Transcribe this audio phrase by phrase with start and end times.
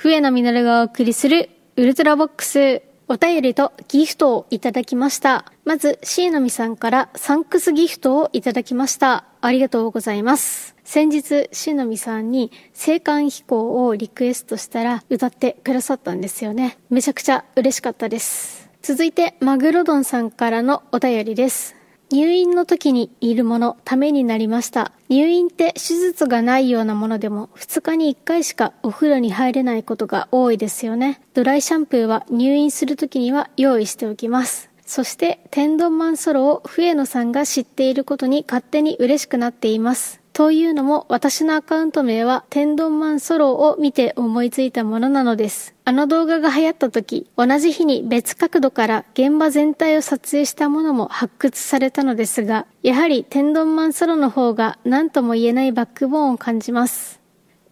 [0.00, 2.82] 笛野実がお送りするウルトラボックス。
[3.08, 5.52] お便りとギフトをいただきました。
[5.64, 9.24] まず、椎名さんからサンクスギフトをいただきました。
[9.40, 10.76] ありがとうございます。
[10.84, 16.78] 先日、椎名さんに青函飛行をリクエストしたら歌ってくださったんですよね。
[16.90, 18.70] めちゃくちゃ嬉しかったです。
[18.82, 21.77] 続いて、マグロドンさんからのお便りです。
[22.10, 24.92] 入院の時にいるもの、ためになりました。
[25.08, 31.20] 入院って手術がないようなものでも2日に1回しかお風呂に入れないことが多いですよね。
[31.34, 34.70] ドライシャンプーは入院する時には用意しておきます。
[34.86, 40.22] そして、天丼マンソロを笛野さんが知っていることに勝手に嬉しくなっています。
[40.38, 45.74] というのも私のアカウント名は天丼マンソロを見て思いついたものなのです。
[45.84, 57.20] あの動画が流行った時、同じ日に別角度から現場全体を撮影したものも発掘されたのですが、やはり天丼マンソロの方が何とも言えないバックボーンを感じます。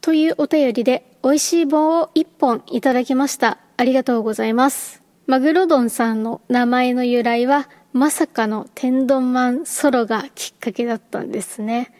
[0.00, 3.58] というお便りで美味しい棒を1本いただきました。
[3.76, 5.02] ありがとうございます。
[5.26, 11.92] マグロドンさんの名前の由来はまさかの天丼マンソロがきっかけだったんですね。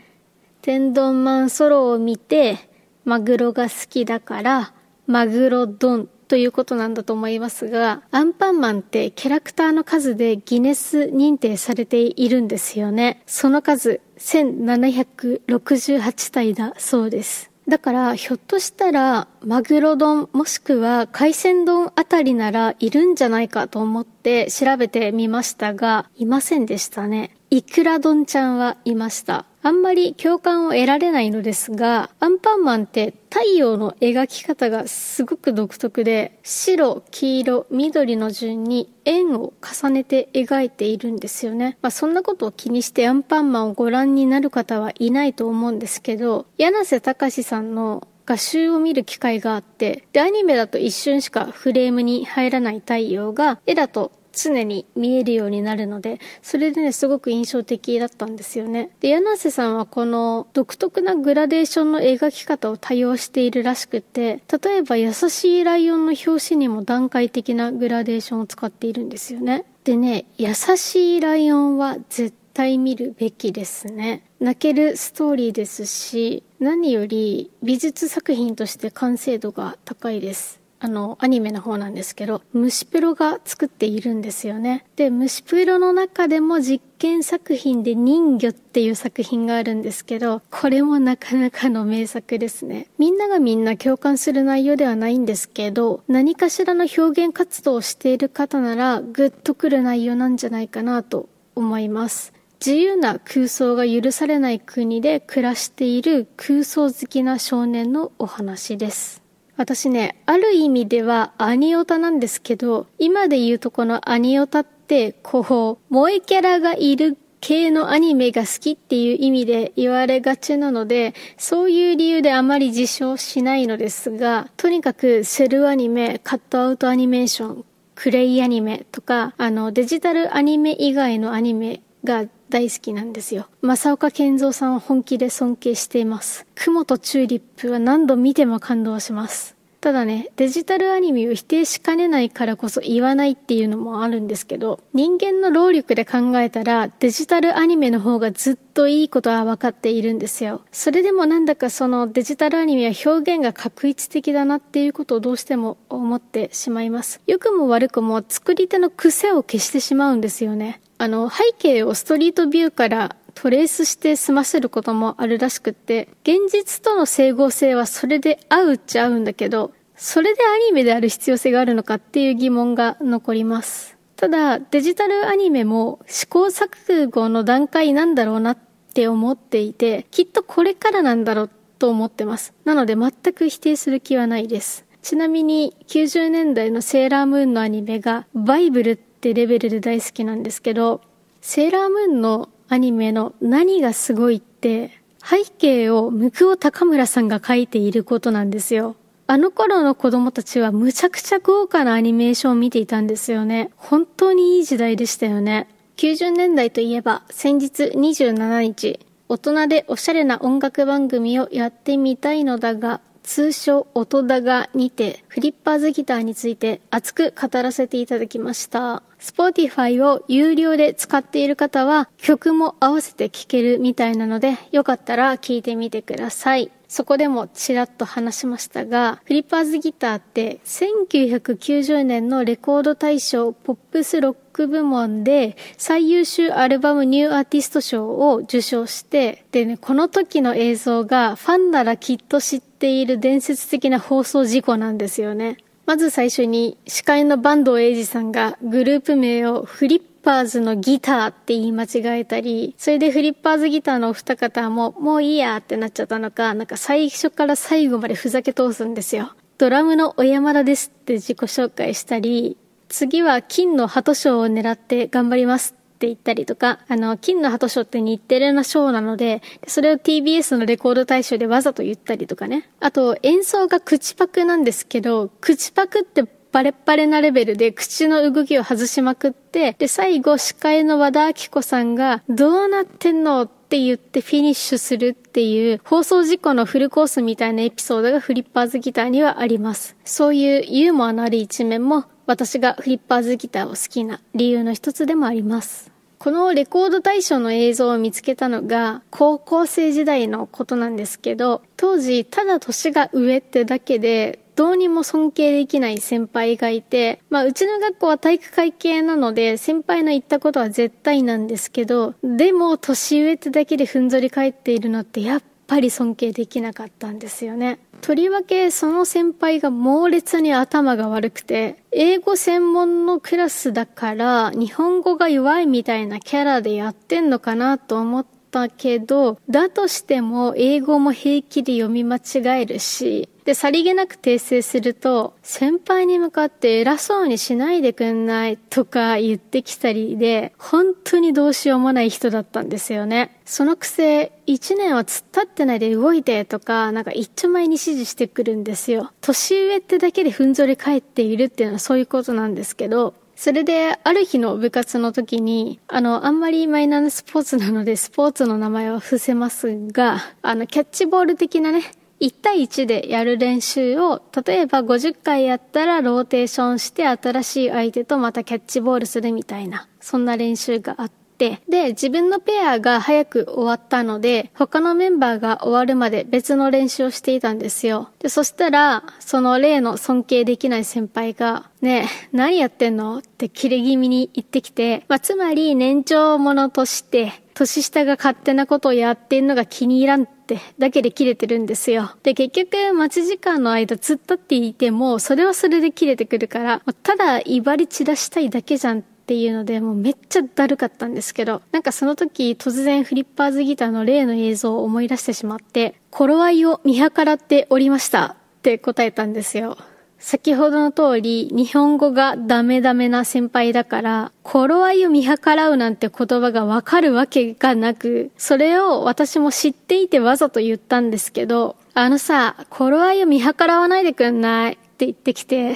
[0.62, 2.56] 天丼マンソロを見て、
[3.04, 4.72] マグロが好きだから、
[5.08, 13.24] マグロ丼ということなんだと思いますが、アンパンマンってキャラクターの数でギネス認定されているんですよね。
[13.26, 17.50] その数、1768体だそうです。
[17.66, 27.34] だから、ひょっとしたら、マグロ丼もしくは海鮮丼あたりならいるんじゃないかと思って調べてみましたが、いませんでしたね。
[27.50, 29.46] イクラ丼ちゃんはいました。
[29.64, 41.78] あんまり共感を得られないのですが、アンパンマンって太陽の描き方がすごく独特で、白、黄色、緑の順に円を重ねて描いているんですよね。
[41.80, 58.90] まあそんなことを気にしてアンパンマンをご覧になる方はいないと思うんですけど、柳瀬隆さんの画集を見る機会があって、で、アニメだと一瞬しかフレームに入らない太陽が、絵だと常に見えるようになるので、それでね、すごく印象的だったんですよね。
[59.00, 69.64] で、柳瀬さんはこの独特なグラデーションの描き方を多用しているらしくて、例えば優しいライオンの表紙にも段階的なグラデーションを使っているんですよね。
[69.84, 74.24] でね、優しいライオンは絶対見るべきですね。
[74.40, 80.61] 泣けるストーリーですし、何より美術作品として完成度が高いです。
[80.84, 84.84] あの、アニメの方なんですけど、虫プロが作っているんですよね。
[84.96, 92.88] で、虫プロの中でも実験作品で人魚っていう作品があるんですけど、これもなかなかの名作ですね。
[92.98, 102.32] みんながみんな共感する内容ではないんですけど、何かしらの表現活動をしている方なら、グッとくる内容なんじゃないかなと思います。
[102.64, 109.21] 自由な空想が許されない国で暮らしている空想好きな少年のお話です。
[109.56, 127.64] 私ね、ある意味ではアニオタなんですけど、今で言うとこのアニオタって、こう、萌えキャラがいる系のアニメが好きっていう意味で言われがちなので、そういう理由であまり自称しないのですが、とにかくセルアニメ、カットアウトアニメーション、
[127.94, 133.46] クレイアニメとか、あの、デジタルアニメ以外のアニメが大好きなんですよ。
[133.62, 136.46] 正岡健三さんを本気で尊敬しています。
[136.54, 139.56] 雲とチューリップは何度見ても感動します。
[139.82, 150.62] ただね、デジタルアニメを否定しかねないからこそ言わないっていうのもあるんですけど、人間の労力で考えたらデジタルアニメの方がずっといいことは分かっているんですよ。
[150.70, 157.20] それでもなんだかそのデジタルアニメは表現が確一的だなっていうことをどうしても思ってしまいます。
[157.26, 160.80] 良くも悪くも作り手の癖を消してしまうんですよね。
[161.02, 173.96] あの、背景をストリートビューからトレースして済ませることもあるらしくって、現実との整合性はそれで合うっちゃ合うんだけど、それでアニメである必要性があるのかっていう疑問が残ります。
[174.14, 178.58] ただ、デジタルアニメも試行錯誤の段階なんだろうなっ
[178.94, 181.50] て思っていて、きっとこれからなんだろう
[181.80, 182.54] と思ってます。
[182.64, 184.84] なので全く否定する気はないです。
[185.02, 191.00] ちなみに90年代のセーラームーンのアニメがバイブルってってレベルで大好きなんですけど、
[191.40, 194.90] セーラームーンのアニメの何がすごいって、
[195.24, 198.96] 背景を向尾高村さんが描いていることなんですよ。
[199.28, 203.70] あの頃の子供たちはむちゃくちゃ豪華なアニメーションを見ていたんですよね。
[203.76, 205.68] 本当にいい時代でしたよね。
[205.98, 208.98] 90年代といえば先日27日、
[209.28, 219.02] 大人でおしゃれな音楽番組をやってみたいのだが通称音高にてフリッパーズギターについて熱く語らせていただきました。
[219.20, 226.72] Spotify を有料で使っている方は曲も合わせて聴けるみたいなのでよかったら聴いてみてください。
[226.88, 245.56] そこでもちらっと話しましたが、フリッパーズギターって1990年のレコード大賞ポップスロック部門で最優秀アルバムニューアーティスト賞を受賞して、でね、この時の映像がファンならきっと知っている伝説的な放送事故なんですよね。
[245.84, 259.32] まず最初に司会の坂東英二さんがグループ名をフリッパーズのギターって言い間違えたり、それでフリッパーズギターのお二方ももういいやってなっちゃったのか、なんか最初から最後までふざけ通すんですよ。
[259.58, 262.56] ドラムの小山田ですって自己紹介したり、
[262.92, 272.68] 次は金の鳩賞を狙って頑張りますって言ったりとか、あの、金の鳩賞って日テレの賞なので、それを TBS のレコード大賞でわざと言ったりとかね。
[272.80, 289.96] あと、演奏が口パクなんですけど、口パクってバレッバレなレベルで口の動きを外しまくって、で、最後司会の和田明子さんが、どうなってんのって言ってフィニッシュするっていう放送事故のフルコースみたいなエピソードがフリッパーズギターにはあります。
[290.04, 295.90] そういうユーモアのある一面も私がフリッパーズギターを好きな理由の一つでもあります。
[296.18, 315.42] このレコード大賞の映像を見つけたのが高校生時代のことなんですけど、当時ただ年が上ってだけでどうにも尊敬できない先輩がいて、まあ、うちの学校は体育会系なので、先輩の言ったことは絶対なんですけど、でも、年上ってだけでふんぞり返っているのって、やっ
[315.72, 317.78] ぱり尊敬できなかったんですよね。
[318.02, 343.40] とりわけその先輩が猛烈に頭が悪くて、英語専門のクラスだから日本語が弱いみたいなキャラでやってんのかなと思ってたけど、だとしても英語も平気で読み間違えるし、で、さりげなく訂正すると、先輩に向かって偉そうにしないでくんないとか言ってきたりで、本当にどうしようもない人だったんですよね。
[343.44, 349.10] そのくせ、一年は突っ立ってないで動いてとか、なんか一丁前に指示してくるんですよ。
[349.20, 361.82] 年上ってだけでふんぞり返っているっていうのはそういうことなんですけど、それで、ある日の部活の時に、あの、あんまりマイナーなスポーツなので、スポーツの名前は伏せますが、あの、キャッチボール的なね、
[362.20, 371.10] 1対1でやる練習を、例えば50回やったらローテーションして新しい相手とまたキャッチボールするみたいな、そんな練習があっ
[371.42, 378.10] て、で、自分のペアが早く終わったので、他のメンバーが終わるまで別の練習をしていたんですよ。
[378.20, 383.18] で、そしたら、その例の尊敬できない先輩が、ねえ、何やってんの？
[383.18, 392.12] ってキレ気味に言ってきて、まあ、つまり年長者として、年下が勝手なことをやってんのが気に入らんってだけで切れてるんですよ。
[392.22, 409.78] で、結局待ち時間の間突っ立っていても、それはそれで切れてくるから、ただ威張り散らしたいだけじゃんってっていうので、もうめっちゃだるかったんですけど、なんかその時突然フリッパーズギターの例の映像を思い出してしまって、頃合いを見計らっておりましたって答えたんですよ。
[410.18, 424.74] 先ほどの通り、日本語がダメダメな先輩だから、頃合いを見計らうなんて言葉がわかるわけがなく、それを私も知っていてわざと言ったんですけど、あのさ、頃合いを見計らわないでくんない？
[424.74, 425.74] って言ってきて、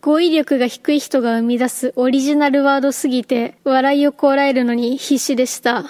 [0.00, 5.84] 語彙力が低い人が生み出すオリジナルワードすぎて、笑いをこらえるのに必死でした。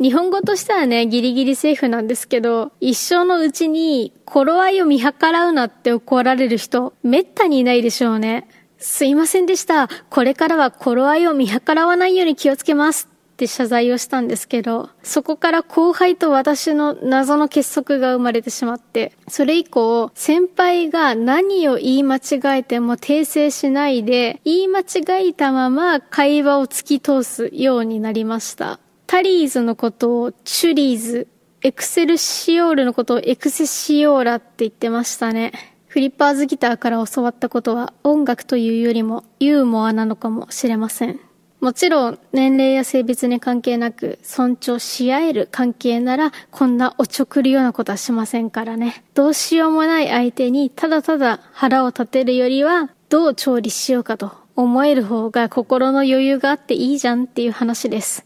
[0.00, 8.48] 日本語としてはね、ギリギリセーフなんですけど、一生のうちに、頃合いを見計らうなって怒られる人、めったにいないでしょうね。
[8.78, 9.88] すいませんでした。
[10.08, 13.08] これからは頃合いを見計らわないように気をつけます。
[13.38, 28.80] って謝罪をしたんですけど、そこから後輩と私の謎の結束が生まれてしまって、それ以降、先輩が何を言い間違えても訂正しないで、言い間違えたまま会話を突き通すようになりました。
[29.06, 31.28] タリーズのことをチュリーズ、
[31.62, 35.52] エクセルシオールのことをエクセシオーラって言ってましたね。
[35.86, 41.27] フリッパーズギターから教わったことは音楽というよりもユーモアなのかもしれません。
[41.60, 49.02] もちろん年齢や性別に関係なく尊重し合える関係ならこんなおちょくるようなことはしませんからね。
[49.14, 58.24] どうしようもない相手にただただ腹を立てるよりはどう調理しようかと思える方が心の余裕があっていいじゃんっていう話です。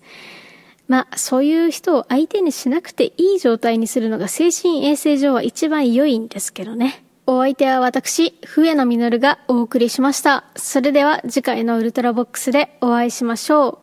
[0.88, 7.02] まあ、そういう人を相手にしなくていい状態にするのが精神衛生上は一番良いんですけどね。
[7.34, 10.44] お相手は私、笛野実がお送りしました。
[10.54, 13.81] それでは次回のウルトラボックスでお会いしましょう。